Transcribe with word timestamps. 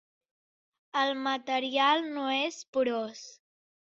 El 1.01 1.11
material 1.25 2.01
no 2.15 2.25
és 2.39 2.57
porós. 2.79 3.23